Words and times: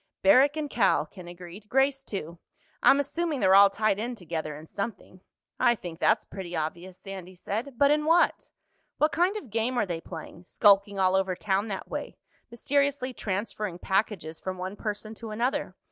"Barrack 0.23 0.57
and 0.57 0.67
Cal," 0.67 1.05
Ken 1.05 1.27
agreed. 1.27 1.69
"Grace 1.69 2.01
too. 2.01 2.39
I'm 2.81 2.99
assuming 2.99 3.39
they're 3.39 3.53
all 3.53 3.69
tied 3.69 3.99
in 3.99 4.15
together 4.15 4.57
in 4.57 4.65
something." 4.65 5.21
"I 5.59 5.75
think 5.75 5.99
that's 5.99 6.25
pretty 6.25 6.55
obvious," 6.55 6.97
Sandy 6.97 7.35
said. 7.35 7.77
"But 7.77 7.91
in 7.91 8.05
what? 8.05 8.49
What 8.97 9.11
kind 9.11 9.37
of 9.37 9.51
game 9.51 9.77
are 9.77 9.85
they 9.85 10.01
playing—skulking 10.01 10.97
all 10.97 11.13
over 11.15 11.35
town 11.35 11.67
that 11.67 11.87
way, 11.87 12.17
mysteriously 12.49 13.13
transferring 13.13 13.77
packages 13.77 14.39
from 14.39 14.57
one 14.57 14.75
person 14.75 15.13
to 15.13 15.29
another? 15.29 15.75